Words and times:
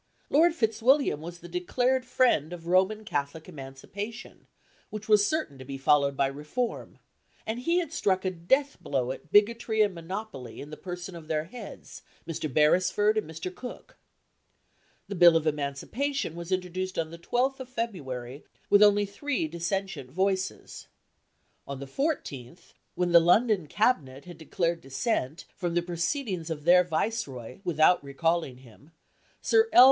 Lord 0.31 0.55
Fitzwilliam 0.55 1.21
was 1.21 1.41
the 1.41 1.47
declared 1.47 2.05
friend 2.07 2.53
of 2.53 2.65
Roman 2.65 3.05
Catholic 3.05 3.47
Emancipation, 3.47 4.47
which 4.89 5.07
was 5.07 5.27
certain 5.27 5.59
to 5.59 5.63
be 5.63 5.77
followed 5.77 6.17
by 6.17 6.25
reform; 6.25 6.97
and 7.45 7.59
he 7.59 7.77
had 7.77 7.93
struck 7.93 8.25
a 8.25 8.31
death 8.31 8.77
blow 8.81 9.11
at 9.11 9.31
bigotry 9.31 9.83
and 9.83 9.93
monopoly 9.93 10.59
in 10.59 10.71
the 10.71 10.75
person 10.75 11.15
of 11.15 11.27
their 11.27 11.43
heads, 11.43 12.01
Mr. 12.27 12.51
Beresford 12.51 13.15
and 13.15 13.29
Mr. 13.29 13.53
Cooke. 13.53 13.95
The 15.07 15.13
Bill 15.13 15.37
of 15.37 15.45
Emancipation 15.45 16.33
was 16.35 16.51
introduced 16.51 16.97
on 16.97 17.11
the 17.11 17.19
12th 17.19 17.59
of 17.59 17.69
February, 17.69 18.43
with 18.71 18.81
only 18.81 19.05
three 19.05 19.47
dissentient 19.47 20.09
voices. 20.09 20.87
On 21.67 21.79
the 21.79 21.85
14th, 21.85 22.73
when 22.95 23.11
the 23.11 23.19
London 23.19 23.67
Cabinet 23.67 24.25
had 24.25 24.39
declared 24.39 24.81
dissent 24.81 25.45
from 25.55 25.75
the 25.75 25.83
proceedings 25.83 26.49
of 26.49 26.63
their 26.63 26.83
Viceroy 26.83 27.59
without 27.63 28.03
recalling 28.03 28.57
him, 28.57 28.89
Sir 29.43 29.69
L. 29.71 29.79